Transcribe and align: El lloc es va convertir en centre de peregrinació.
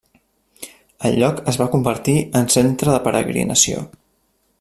El 1.09 1.17
lloc 1.23 1.43
es 1.53 1.59
va 1.63 1.67
convertir 1.75 2.15
en 2.39 2.49
centre 2.57 2.95
de 2.97 3.03
peregrinació. 3.09 3.85